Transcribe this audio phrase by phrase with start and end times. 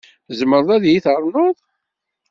[0.27, 1.57] Tzemreḍ ad iyi ternuḍ?